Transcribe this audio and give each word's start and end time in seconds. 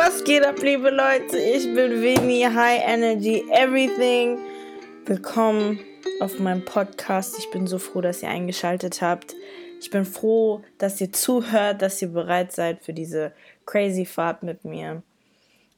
was 0.00 0.24
geht 0.24 0.46
ab, 0.46 0.62
liebe 0.62 0.88
Leute? 0.88 1.36
Ich 1.36 1.74
bin 1.74 2.00
Vini, 2.00 2.40
High 2.40 2.80
Energy, 2.86 3.44
Everything. 3.52 4.38
Willkommen 5.04 5.78
auf 6.20 6.38
meinem 6.38 6.64
Podcast. 6.64 7.38
Ich 7.38 7.50
bin 7.50 7.66
so 7.66 7.78
froh, 7.78 8.00
dass 8.00 8.22
ihr 8.22 8.30
eingeschaltet 8.30 9.02
habt. 9.02 9.34
Ich 9.78 9.90
bin 9.90 10.06
froh, 10.06 10.62
dass 10.78 11.02
ihr 11.02 11.12
zuhört, 11.12 11.82
dass 11.82 12.00
ihr 12.00 12.08
bereit 12.08 12.52
seid 12.52 12.82
für 12.82 12.94
diese 12.94 13.32
crazy 13.66 14.06
Fahrt 14.06 14.42
mit 14.42 14.64
mir. 14.64 15.02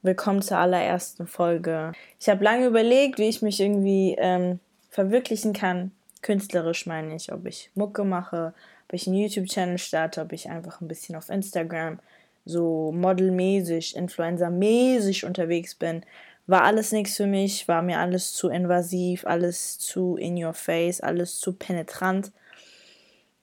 Willkommen 0.02 0.40
zur 0.40 0.58
allerersten 0.58 1.26
Folge. 1.26 1.90
Ich 2.20 2.28
habe 2.28 2.44
lange 2.44 2.66
überlegt, 2.66 3.18
wie 3.18 3.28
ich 3.28 3.42
mich 3.42 3.58
irgendwie 3.58 4.14
ähm, 4.20 4.60
verwirklichen 4.90 5.52
kann. 5.52 5.90
Künstlerisch 6.20 6.86
meine 6.86 7.16
ich, 7.16 7.32
ob 7.32 7.44
ich 7.44 7.72
Mucke 7.74 8.04
mache, 8.04 8.54
ob 8.86 8.92
ich 8.92 9.08
einen 9.08 9.16
YouTube-Channel 9.16 9.78
starte, 9.78 10.20
ob 10.20 10.32
ich 10.32 10.48
einfach 10.48 10.80
ein 10.80 10.86
bisschen 10.86 11.16
auf 11.16 11.28
Instagram 11.28 11.98
so 12.44 12.92
modelmäßig, 12.92 13.96
influencermäßig 13.96 15.24
unterwegs 15.24 15.74
bin, 15.74 16.04
war 16.46 16.62
alles 16.64 16.92
nichts 16.92 17.16
für 17.16 17.26
mich, 17.26 17.68
war 17.68 17.82
mir 17.82 17.98
alles 17.98 18.32
zu 18.32 18.48
invasiv, 18.48 19.24
alles 19.26 19.78
zu 19.78 20.16
in 20.16 20.42
your 20.42 20.54
face, 20.54 21.00
alles 21.00 21.38
zu 21.38 21.52
penetrant. 21.52 22.32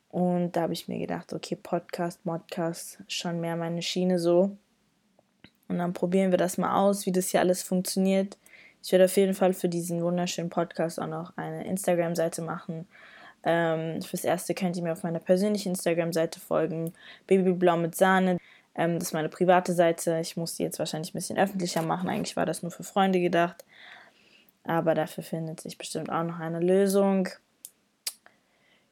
Und 0.09 0.55
da 0.55 0.61
habe 0.61 0.73
ich 0.73 0.87
mir 0.87 0.99
gedacht, 0.99 1.33
okay, 1.33 1.55
Podcast, 1.55 2.25
Modcast, 2.25 2.99
schon 3.07 3.39
mehr 3.39 3.55
meine 3.55 3.81
Schiene 3.81 4.19
so. 4.19 4.57
Und 5.67 5.77
dann 5.77 5.93
probieren 5.93 6.31
wir 6.31 6.37
das 6.37 6.57
mal 6.57 6.75
aus, 6.75 7.05
wie 7.05 7.11
das 7.11 7.29
hier 7.29 7.39
alles 7.39 7.61
funktioniert. 7.61 8.37
Ich 8.81 8.91
werde 8.91 9.05
auf 9.05 9.17
jeden 9.17 9.33
Fall 9.33 9.53
für 9.53 9.69
diesen 9.69 10.01
wunderschönen 10.01 10.49
Podcast 10.49 10.99
auch 10.99 11.07
noch 11.07 11.37
eine 11.37 11.65
Instagram-Seite 11.65 12.41
machen. 12.41 12.87
Ähm, 13.43 14.01
fürs 14.01 14.23
Erste 14.23 14.53
könnt 14.53 14.75
ihr 14.77 14.83
mir 14.83 14.93
auf 14.93 15.03
meiner 15.03 15.19
persönlichen 15.19 15.69
Instagram-Seite 15.69 16.39
folgen. 16.39 16.93
Babyblau 17.27 17.77
mit 17.77 17.95
Sahne. 17.95 18.37
Ähm, 18.79 18.97
das 18.97 19.09
ist 19.09 19.13
meine 19.13 19.27
private 19.27 19.73
Seite. 19.73 20.19
Ich 20.21 20.37
muss 20.37 20.55
die 20.55 20.63
jetzt 20.63 20.79
wahrscheinlich 20.79 21.13
ein 21.13 21.19
bisschen 21.19 21.37
öffentlicher 21.37 21.81
machen. 21.81 22.09
Eigentlich 22.09 22.37
war 22.37 22.45
das 22.45 22.63
nur 22.63 22.71
für 22.71 22.83
Freunde 22.83 23.19
gedacht. 23.19 23.65
Aber 24.63 24.95
dafür 24.95 25.23
findet 25.23 25.59
sich 25.59 25.77
bestimmt 25.77 26.09
auch 26.09 26.23
noch 26.23 26.39
eine 26.39 26.61
Lösung. 26.61 27.27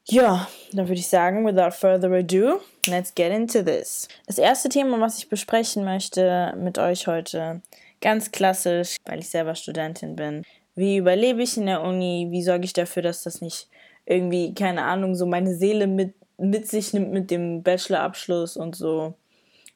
Ja, 0.04 0.46
dann 0.72 0.88
würde 0.88 1.00
ich 1.00 1.08
sagen, 1.08 1.46
without 1.46 1.70
further 1.70 2.10
ado, 2.12 2.60
let's 2.86 3.14
get 3.14 3.32
into 3.32 3.62
this. 3.62 4.08
Das 4.26 4.38
erste 4.38 4.68
Thema, 4.68 5.00
was 5.00 5.18
ich 5.18 5.28
besprechen 5.28 5.84
möchte 5.84 6.54
mit 6.58 6.78
euch 6.78 7.06
heute, 7.06 7.62
ganz 8.00 8.30
klassisch, 8.30 8.96
weil 9.06 9.20
ich 9.20 9.28
selber 9.28 9.54
Studentin 9.54 10.16
bin. 10.16 10.44
Wie 10.74 10.96
überlebe 10.96 11.42
ich 11.42 11.56
in 11.56 11.66
der 11.66 11.82
Uni? 11.82 12.28
Wie 12.30 12.42
sorge 12.42 12.64
ich 12.64 12.72
dafür, 12.72 13.02
dass 13.02 13.22
das 13.22 13.40
nicht 13.40 13.68
irgendwie, 14.06 14.54
keine 14.54 14.84
Ahnung, 14.84 15.14
so 15.14 15.26
meine 15.26 15.54
Seele 15.54 15.86
mit, 15.86 16.14
mit 16.38 16.68
sich 16.68 16.92
nimmt 16.92 17.12
mit 17.12 17.30
dem 17.30 17.62
Bachelorabschluss 17.62 18.56
und 18.56 18.76
so. 18.76 19.14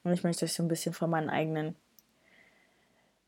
Und 0.05 0.13
ich 0.13 0.25
möchte 0.25 0.45
euch 0.45 0.53
so 0.53 0.63
ein 0.63 0.69
bisschen 0.69 0.93
von 0.93 1.11
meinen 1.11 1.31
eigenen 1.31 1.77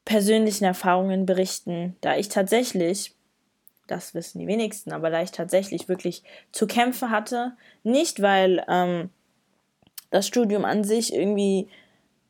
persönlichen 0.05 0.65
Erfahrungen 0.65 1.27
berichten, 1.27 1.97
da 2.01 2.17
ich 2.17 2.29
tatsächlich, 2.29 3.15
das 3.87 4.15
wissen 4.15 4.39
die 4.39 4.47
wenigsten, 4.47 4.93
aber 4.93 5.11
da 5.11 5.23
ich 5.23 5.31
tatsächlich 5.31 5.89
wirklich 5.89 6.23
zu 6.53 6.67
kämpfen 6.67 7.11
hatte, 7.11 7.57
nicht 7.83 8.21
weil 8.21 8.65
ähm, 8.69 9.11
das 10.11 10.27
Studium 10.27 10.65
an 10.65 10.85
sich 10.85 11.15
irgendwie 11.15 11.69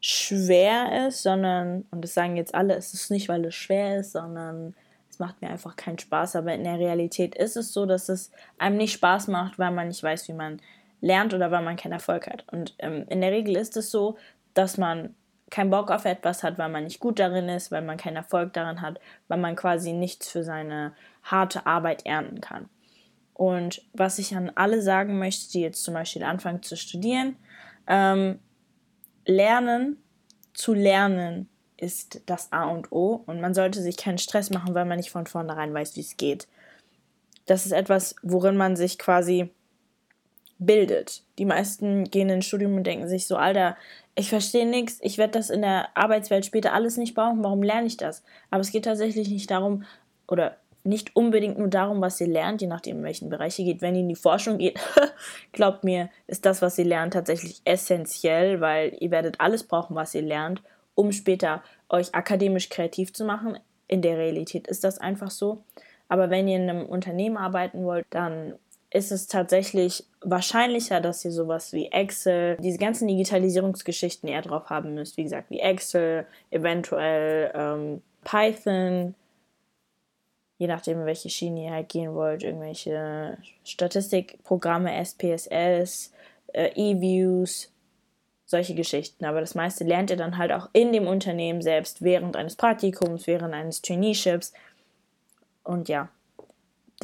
schwer 0.00 1.08
ist, 1.08 1.22
sondern, 1.22 1.86
und 1.90 2.02
das 2.02 2.14
sagen 2.14 2.36
jetzt 2.36 2.54
alle, 2.54 2.74
es 2.74 2.94
ist 2.94 3.10
nicht, 3.10 3.28
weil 3.28 3.44
es 3.46 3.54
schwer 3.54 3.98
ist, 3.98 4.12
sondern 4.12 4.74
es 5.08 5.18
macht 5.18 5.40
mir 5.40 5.48
einfach 5.48 5.76
keinen 5.76 5.98
Spaß. 5.98 6.36
Aber 6.36 6.52
in 6.54 6.64
der 6.64 6.78
Realität 6.78 7.34
ist 7.34 7.56
es 7.56 7.72
so, 7.72 7.86
dass 7.86 8.08
es 8.08 8.30
einem 8.58 8.76
nicht 8.76 8.92
Spaß 8.92 9.28
macht, 9.28 9.58
weil 9.58 9.70
man 9.70 9.88
nicht 9.88 10.02
weiß, 10.02 10.28
wie 10.28 10.34
man 10.34 10.60
lernt 11.00 11.34
oder 11.34 11.50
weil 11.50 11.62
man 11.62 11.76
keinen 11.76 11.92
Erfolg 11.92 12.26
hat. 12.26 12.44
Und 12.52 12.74
ähm, 12.78 13.06
in 13.08 13.20
der 13.20 13.32
Regel 13.32 13.56
ist 13.56 13.76
es 13.76 13.90
so, 13.90 14.16
dass 14.54 14.78
man 14.78 15.14
keinen 15.50 15.70
Bock 15.70 15.90
auf 15.90 16.04
etwas 16.04 16.42
hat, 16.42 16.58
weil 16.58 16.68
man 16.68 16.84
nicht 16.84 17.00
gut 17.00 17.18
darin 17.18 17.48
ist, 17.48 17.70
weil 17.70 17.82
man 17.82 17.96
keinen 17.96 18.16
Erfolg 18.16 18.52
daran 18.52 18.80
hat, 18.80 18.98
weil 19.28 19.38
man 19.38 19.56
quasi 19.56 19.92
nichts 19.92 20.28
für 20.28 20.42
seine 20.42 20.94
harte 21.22 21.66
Arbeit 21.66 22.06
ernten 22.06 22.40
kann. 22.40 22.68
Und 23.34 23.82
was 23.92 24.18
ich 24.18 24.34
an 24.36 24.50
alle 24.54 24.80
sagen 24.80 25.18
möchte, 25.18 25.50
die 25.52 25.60
jetzt 25.60 25.82
zum 25.82 25.94
Beispiel 25.94 26.22
anfangen 26.22 26.62
zu 26.62 26.76
studieren, 26.76 27.36
ähm, 27.86 28.38
lernen 29.26 29.98
zu 30.54 30.72
lernen 30.72 31.48
ist 31.76 32.22
das 32.26 32.52
A 32.52 32.64
und 32.64 32.92
O 32.92 33.22
und 33.26 33.40
man 33.40 33.52
sollte 33.52 33.82
sich 33.82 33.96
keinen 33.96 34.18
Stress 34.18 34.50
machen, 34.50 34.74
weil 34.74 34.84
man 34.84 34.96
nicht 34.96 35.10
von 35.10 35.26
vornherein 35.26 35.74
weiß, 35.74 35.96
wie 35.96 36.00
es 36.00 36.16
geht. 36.16 36.46
Das 37.46 37.66
ist 37.66 37.72
etwas, 37.72 38.14
worin 38.22 38.56
man 38.56 38.76
sich 38.76 38.98
quasi 38.98 39.50
bildet. 40.58 41.22
Die 41.38 41.44
meisten 41.44 42.04
gehen 42.04 42.28
ins 42.28 42.46
Studium 42.46 42.76
und 42.76 42.84
denken 42.84 43.08
sich 43.08 43.26
so, 43.26 43.36
Alter, 43.36 43.76
ich 44.14 44.28
verstehe 44.28 44.66
nichts, 44.66 44.98
ich 45.02 45.18
werde 45.18 45.32
das 45.32 45.50
in 45.50 45.62
der 45.62 45.88
Arbeitswelt 45.96 46.46
später 46.46 46.72
alles 46.72 46.96
nicht 46.96 47.14
brauchen, 47.14 47.42
warum 47.42 47.62
lerne 47.62 47.86
ich 47.86 47.96
das? 47.96 48.22
Aber 48.50 48.60
es 48.60 48.70
geht 48.70 48.84
tatsächlich 48.84 49.28
nicht 49.28 49.50
darum, 49.50 49.84
oder 50.28 50.56
nicht 50.84 51.16
unbedingt 51.16 51.58
nur 51.58 51.68
darum, 51.68 52.00
was 52.02 52.20
ihr 52.20 52.26
lernt, 52.26 52.60
je 52.60 52.68
nachdem, 52.68 52.98
in 52.98 53.04
welchen 53.04 53.30
Bereich 53.30 53.58
ihr 53.58 53.64
geht. 53.64 53.80
Wenn 53.80 53.94
ihr 53.94 54.02
in 54.02 54.08
die 54.08 54.14
Forschung 54.14 54.58
geht, 54.58 54.78
glaubt 55.52 55.82
mir, 55.82 56.10
ist 56.26 56.44
das, 56.44 56.60
was 56.60 56.78
ihr 56.78 56.84
lernt, 56.84 57.14
tatsächlich 57.14 57.62
essentiell, 57.64 58.60
weil 58.60 58.94
ihr 59.00 59.10
werdet 59.10 59.40
alles 59.40 59.64
brauchen, 59.64 59.96
was 59.96 60.14
ihr 60.14 60.22
lernt, 60.22 60.62
um 60.94 61.10
später 61.10 61.62
euch 61.88 62.14
akademisch 62.14 62.68
kreativ 62.68 63.14
zu 63.14 63.24
machen. 63.24 63.58
In 63.88 64.02
der 64.02 64.18
Realität 64.18 64.66
ist 64.66 64.84
das 64.84 64.98
einfach 64.98 65.30
so. 65.30 65.64
Aber 66.08 66.28
wenn 66.28 66.48
ihr 66.48 66.56
in 66.56 66.68
einem 66.68 66.86
Unternehmen 66.86 67.38
arbeiten 67.38 67.84
wollt, 67.84 68.06
dann 68.10 68.54
ist 68.94 69.10
es 69.10 69.26
tatsächlich 69.26 70.04
wahrscheinlicher, 70.20 71.00
dass 71.00 71.24
ihr 71.24 71.32
sowas 71.32 71.72
wie 71.72 71.90
Excel, 71.90 72.56
diese 72.60 72.78
ganzen 72.78 73.08
Digitalisierungsgeschichten 73.08 74.28
eher 74.28 74.42
drauf 74.42 74.70
haben 74.70 74.94
müsst. 74.94 75.16
Wie 75.16 75.24
gesagt, 75.24 75.50
wie 75.50 75.58
Excel, 75.58 76.26
eventuell 76.52 77.50
ähm, 77.54 78.02
Python, 78.22 79.16
je 80.58 80.68
nachdem, 80.68 81.00
in 81.00 81.06
welche 81.06 81.28
Schiene 81.28 81.64
ihr 81.64 81.72
halt 81.72 81.88
gehen 81.88 82.14
wollt, 82.14 82.44
irgendwelche 82.44 83.36
Statistikprogramme, 83.64 84.94
SPSS, 85.04 86.12
äh, 86.52 86.70
E-Views, 86.76 87.72
solche 88.46 88.76
Geschichten. 88.76 89.24
Aber 89.24 89.40
das 89.40 89.56
meiste 89.56 89.82
lernt 89.82 90.10
ihr 90.10 90.16
dann 90.16 90.38
halt 90.38 90.52
auch 90.52 90.70
in 90.72 90.92
dem 90.92 91.08
Unternehmen 91.08 91.62
selbst, 91.62 92.02
während 92.02 92.36
eines 92.36 92.54
Praktikums, 92.54 93.26
während 93.26 93.54
eines 93.54 93.82
Traineeships. 93.82 94.52
Und 95.64 95.88
ja, 95.88 96.10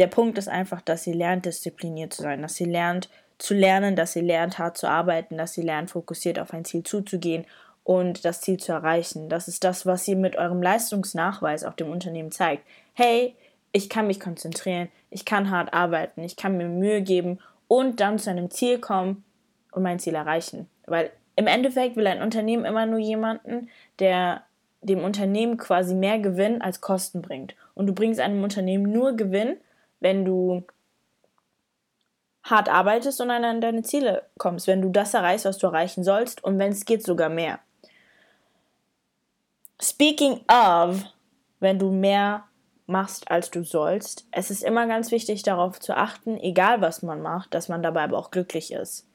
der 0.00 0.06
Punkt 0.06 0.38
ist 0.38 0.48
einfach, 0.48 0.80
dass 0.80 1.04
sie 1.04 1.12
lernt, 1.12 1.44
diszipliniert 1.44 2.14
zu 2.14 2.22
sein, 2.22 2.40
dass 2.40 2.54
sie 2.54 2.64
lernt 2.64 3.10
zu 3.36 3.54
lernen, 3.54 3.96
dass 3.96 4.14
sie 4.14 4.22
lernt, 4.22 4.58
hart 4.58 4.76
zu 4.78 4.88
arbeiten, 4.88 5.36
dass 5.36 5.52
sie 5.52 5.62
lernt, 5.62 5.90
fokussiert 5.90 6.38
auf 6.38 6.54
ein 6.54 6.64
Ziel 6.64 6.82
zuzugehen 6.82 7.44
und 7.84 8.24
das 8.24 8.40
Ziel 8.40 8.58
zu 8.58 8.72
erreichen. 8.72 9.28
Das 9.28 9.46
ist 9.46 9.62
das, 9.62 9.84
was 9.84 10.04
sie 10.04 10.14
mit 10.14 10.36
eurem 10.36 10.62
Leistungsnachweis 10.62 11.64
auf 11.64 11.76
dem 11.76 11.90
Unternehmen 11.90 12.32
zeigt. 12.32 12.64
Hey, 12.94 13.34
ich 13.72 13.90
kann 13.90 14.06
mich 14.06 14.20
konzentrieren, 14.20 14.88
ich 15.10 15.24
kann 15.24 15.50
hart 15.50 15.74
arbeiten, 15.74 16.22
ich 16.22 16.36
kann 16.36 16.56
mir 16.56 16.68
Mühe 16.68 17.02
geben 17.02 17.38
und 17.68 18.00
dann 18.00 18.18
zu 18.18 18.30
einem 18.30 18.50
Ziel 18.50 18.78
kommen 18.78 19.22
und 19.70 19.82
mein 19.82 19.98
Ziel 19.98 20.14
erreichen. 20.14 20.66
Weil 20.86 21.10
im 21.36 21.46
Endeffekt 21.46 21.96
will 21.96 22.06
ein 22.06 22.22
Unternehmen 22.22 22.64
immer 22.64 22.86
nur 22.86 22.98
jemanden, 22.98 23.68
der 23.98 24.44
dem 24.82 25.04
Unternehmen 25.04 25.58
quasi 25.58 25.94
mehr 25.94 26.18
Gewinn 26.18 26.62
als 26.62 26.80
Kosten 26.80 27.20
bringt. 27.20 27.54
Und 27.74 27.86
du 27.86 27.94
bringst 27.94 28.18
einem 28.18 28.42
Unternehmen 28.42 28.90
nur 28.90 29.14
Gewinn, 29.14 29.56
wenn 30.00 30.24
du 30.24 30.64
hart 32.42 32.68
arbeitest 32.68 33.20
und 33.20 33.30
an 33.30 33.60
deine 33.60 33.82
Ziele 33.82 34.24
kommst, 34.38 34.66
wenn 34.66 34.82
du 34.82 34.88
das 34.88 35.14
erreichst, 35.14 35.44
was 35.44 35.58
du 35.58 35.66
erreichen 35.66 36.04
sollst 36.04 36.42
und 36.42 36.58
wenn 36.58 36.72
es 36.72 36.84
geht 36.84 37.04
sogar 37.04 37.28
mehr. 37.28 37.60
Speaking 39.80 40.40
of, 40.48 41.04
wenn 41.60 41.78
du 41.78 41.90
mehr 41.90 42.44
machst, 42.86 43.30
als 43.30 43.50
du 43.50 43.62
sollst, 43.62 44.26
es 44.32 44.50
ist 44.50 44.64
immer 44.64 44.86
ganz 44.86 45.10
wichtig 45.10 45.42
darauf 45.42 45.78
zu 45.78 45.96
achten, 45.96 46.36
egal 46.38 46.80
was 46.80 47.02
man 47.02 47.22
macht, 47.22 47.54
dass 47.54 47.68
man 47.68 47.82
dabei 47.82 48.02
aber 48.02 48.18
auch 48.18 48.30
glücklich 48.30 48.72
ist. 48.72 49.06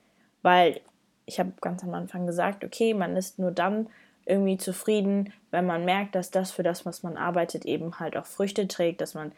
Weil 0.41 0.79
ich 1.25 1.39
habe 1.39 1.51
ganz 1.61 1.83
am 1.83 1.93
Anfang 1.93 2.25
gesagt, 2.25 2.63
okay, 2.63 2.93
man 2.93 3.17
ist 3.17 3.37
nur 3.37 3.51
dann 3.51 3.89
irgendwie 4.25 4.57
zufrieden, 4.57 5.33
wenn 5.51 5.65
man 5.65 5.85
merkt, 5.85 6.15
dass 6.15 6.31
das 6.31 6.51
für 6.51 6.63
das, 6.63 6.85
was 6.85 7.03
man 7.03 7.17
arbeitet, 7.17 7.65
eben 7.65 7.99
halt 7.99 8.17
auch 8.17 8.25
Früchte 8.25 8.67
trägt, 8.67 9.01
dass 9.01 9.13
man 9.13 9.31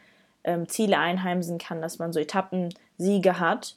ähm, 0.44 0.68
Ziele 0.68 0.98
einheimsen 0.98 1.58
kann, 1.58 1.82
dass 1.82 1.98
man 1.98 2.12
so 2.12 2.20
Etappensiege 2.20 3.38
hat. 3.38 3.76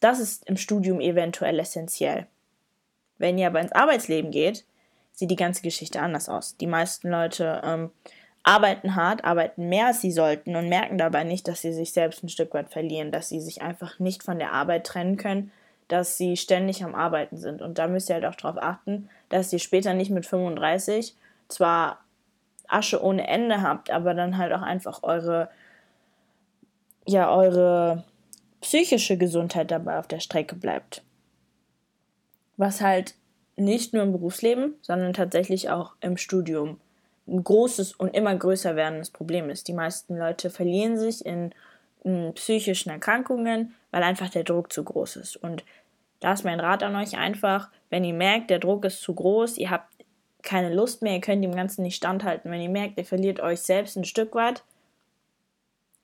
Das 0.00 0.18
ist 0.18 0.48
im 0.48 0.56
Studium 0.56 1.00
eventuell 1.00 1.58
essentiell. 1.58 2.26
Wenn 3.18 3.38
ihr 3.38 3.46
aber 3.46 3.60
ins 3.60 3.72
Arbeitsleben 3.72 4.30
geht, 4.30 4.64
sieht 5.12 5.30
die 5.30 5.36
ganze 5.36 5.62
Geschichte 5.62 6.00
anders 6.00 6.28
aus. 6.28 6.56
Die 6.56 6.66
meisten 6.66 7.10
Leute 7.10 7.60
ähm, 7.64 7.90
arbeiten 8.42 8.94
hart, 8.96 9.24
arbeiten 9.24 9.68
mehr 9.68 9.88
als 9.88 10.00
sie 10.00 10.12
sollten 10.12 10.56
und 10.56 10.68
merken 10.68 10.96
dabei 10.96 11.24
nicht, 11.24 11.46
dass 11.46 11.60
sie 11.60 11.72
sich 11.72 11.92
selbst 11.92 12.22
ein 12.22 12.28
Stück 12.28 12.54
weit 12.54 12.70
verlieren, 12.70 13.12
dass 13.12 13.28
sie 13.28 13.40
sich 13.40 13.60
einfach 13.60 13.98
nicht 13.98 14.22
von 14.22 14.38
der 14.38 14.52
Arbeit 14.52 14.86
trennen 14.86 15.16
können, 15.16 15.52
dass 15.88 16.16
sie 16.16 16.36
ständig 16.36 16.82
am 16.84 16.94
Arbeiten 16.94 17.36
sind. 17.36 17.60
Und 17.60 17.78
da 17.78 17.88
müsst 17.88 18.08
ihr 18.08 18.14
halt 18.14 18.24
auch 18.24 18.36
darauf 18.36 18.56
achten, 18.62 19.10
dass 19.28 19.52
ihr 19.52 19.58
später 19.58 19.92
nicht 19.92 20.10
mit 20.10 20.24
35 20.24 21.14
zwar 21.48 21.98
Asche 22.72 23.02
ohne 23.02 23.26
Ende 23.26 23.62
habt, 23.62 23.90
aber 23.90 24.14
dann 24.14 24.38
halt 24.38 24.52
auch 24.52 24.62
einfach 24.62 25.02
eure, 25.02 25.48
ja, 27.06 27.34
eure 27.34 28.04
psychische 28.60 29.16
Gesundheit 29.16 29.70
dabei 29.70 29.98
auf 29.98 30.06
der 30.06 30.20
Strecke 30.20 30.54
bleibt. 30.54 31.02
Was 32.56 32.80
halt 32.80 33.14
nicht 33.56 33.92
nur 33.92 34.02
im 34.02 34.12
Berufsleben, 34.12 34.74
sondern 34.82 35.12
tatsächlich 35.12 35.70
auch 35.70 35.94
im 36.00 36.16
Studium 36.16 36.80
ein 37.26 37.44
großes 37.44 37.92
und 37.92 38.14
immer 38.14 38.34
größer 38.34 38.76
werdendes 38.76 39.10
Problem 39.10 39.50
ist. 39.50 39.68
Die 39.68 39.72
meisten 39.72 40.16
Leute 40.16 40.50
verlieren 40.50 40.98
sich 40.98 41.24
in, 41.24 41.52
in 42.02 42.32
psychischen 42.34 42.90
Erkrankungen, 42.90 43.74
weil 43.90 44.02
einfach 44.02 44.30
der 44.30 44.44
Druck 44.44 44.72
zu 44.72 44.82
groß 44.82 45.16
ist. 45.16 45.36
Und 45.36 45.64
da 46.20 46.32
ist 46.32 46.44
mein 46.44 46.60
Rat 46.60 46.82
an 46.82 46.96
euch 46.96 47.16
einfach, 47.16 47.70
wenn 47.88 48.04
ihr 48.04 48.14
merkt, 48.14 48.50
der 48.50 48.58
Druck 48.58 48.84
ist 48.84 49.00
zu 49.00 49.14
groß, 49.14 49.58
ihr 49.58 49.70
habt 49.70 49.99
keine 50.42 50.74
Lust 50.74 51.02
mehr, 51.02 51.14
ihr 51.14 51.20
könnt 51.20 51.44
dem 51.44 51.54
Ganzen 51.54 51.82
nicht 51.82 51.96
standhalten, 51.96 52.50
wenn 52.50 52.60
ihr 52.60 52.68
merkt, 52.68 52.98
ihr 52.98 53.04
verliert 53.04 53.40
euch 53.40 53.60
selbst 53.60 53.96
ein 53.96 54.04
Stück 54.04 54.34
weit, 54.34 54.62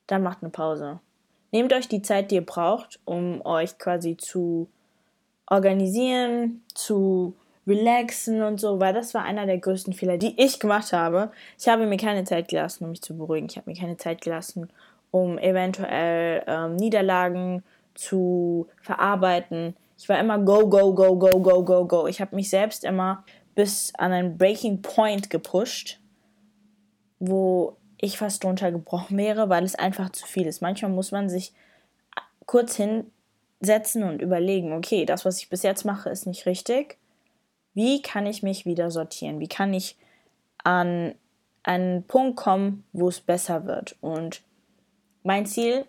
dann 0.07 0.23
macht 0.23 0.39
eine 0.43 0.51
Pause. 0.51 1.01
Nehmt 1.53 1.73
euch 1.73 1.89
die 1.89 2.03
Zeit, 2.03 2.31
die 2.31 2.37
ihr 2.37 2.47
braucht, 2.47 3.01
um 3.05 3.45
euch 3.45 3.79
quasi 3.79 4.17
zu 4.17 4.69
organisieren, 5.47 6.63
zu 6.75 7.35
relaxen 7.67 8.43
und 8.43 8.61
so, 8.61 8.79
weil 8.79 8.95
das 8.95 9.15
war 9.15 9.25
einer 9.25 9.47
der 9.47 9.59
größten 9.59 9.93
Fehler, 9.93 10.19
die 10.19 10.41
ich 10.41 10.61
gemacht 10.61 10.93
habe. 10.93 11.31
Ich 11.59 11.69
habe 11.69 11.87
mir 11.87 11.97
keine 11.97 12.25
Zeit 12.25 12.49
gelassen, 12.49 12.85
um 12.85 12.91
mich 12.91 13.03
zu 13.03 13.17
beruhigen. 13.17 13.49
Ich 13.51 13.57
habe 13.57 13.71
mir 13.71 13.77
keine 13.77 13.97
Zeit 13.97 14.21
gelassen, 14.21 14.71
um 15.11 15.39
eventuell 15.39 16.45
ähm, 16.47 16.77
Niederlagen 16.77 17.65
zu 17.95 18.69
verarbeiten. 18.83 19.75
Ich 19.99 20.09
war 20.09 20.19
immer 20.21 20.39
go, 20.39 20.69
go, 20.69 20.95
go, 20.95 21.17
go, 21.17 21.41
go, 21.41 21.65
go, 21.65 21.87
go. 21.87 22.07
Ich 22.07 22.21
habe 22.21 22.37
mich 22.37 22.51
selbst 22.51 22.85
immer 22.85 23.25
bis 23.57 23.93
an 23.97 24.13
einen 24.13 24.39
Breaking 24.39 24.83
Point 24.83 25.29
gepusht, 25.29 25.99
wo 27.19 27.77
ich 27.99 28.19
fast 28.19 28.45
drunter 28.45 28.71
gebrochen 28.71 29.19
wäre, 29.19 29.49
weil 29.49 29.65
es 29.65 29.75
einfach 29.75 30.11
zu 30.11 30.25
viel 30.27 30.47
ist. 30.47 30.63
Manchmal 30.63 30.93
muss 30.93 31.11
man 31.11 31.29
sich 31.29 31.53
kurz 32.45 32.77
hinsetzen 32.77 34.05
und 34.05 34.23
überlegen, 34.23 34.73
okay, 34.73 35.05
das, 35.05 35.25
was 35.25 35.39
ich 35.41 35.49
bis 35.49 35.65
jetzt 35.65 35.85
mache, 35.85 36.11
ist 36.11 36.27
nicht 36.27 36.47
richtig 36.47 36.99
wie 37.77 38.01
kann 38.01 38.25
ich 38.25 38.43
mich 38.43 38.65
wieder 38.65 38.91
sortieren? 38.91 39.39
Wie 39.39 39.49
kann 39.49 39.75
ich 39.75 39.99
an 40.65 41.15
einen 41.63 42.05
Punkt 42.05 42.37
kommen, 42.37 42.85
wo 42.95 43.09
es 43.09 43.21
besser 43.21 43.67
wird? 43.67 43.97
Und 44.01 44.41
mein 45.23 45.45
Ziel 45.45 45.85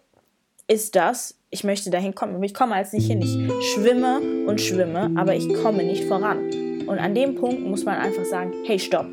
ist 0.67 0.97
das, 0.97 1.36
ich 1.49 1.63
möchte 1.63 1.89
dahin 1.89 2.13
kommen, 2.13 2.35
aber 2.35 2.43
ich 2.43 2.53
komme 2.53 2.75
als 2.75 2.93
nicht 2.93 3.07
hin. 3.07 3.21
Ich 3.21 3.73
schwimme 3.73 4.19
und 4.47 4.59
schwimme, 4.59 5.11
aber 5.15 5.35
ich 5.35 5.47
komme 5.61 5.83
nicht 5.83 6.03
voran. 6.03 6.49
Und 6.87 6.99
an 6.99 7.15
dem 7.15 7.35
Punkt 7.35 7.61
muss 7.65 7.85
man 7.85 7.97
einfach 7.97 8.25
sagen, 8.25 8.53
hey, 8.65 8.79
stopp. 8.79 9.07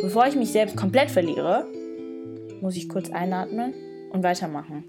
Bevor 0.00 0.26
ich 0.26 0.34
mich 0.34 0.50
selbst 0.50 0.76
komplett 0.76 1.10
verliere, 1.10 1.66
muss 2.60 2.76
ich 2.76 2.88
kurz 2.88 3.10
einatmen 3.10 3.72
und 4.10 4.22
weitermachen. 4.22 4.84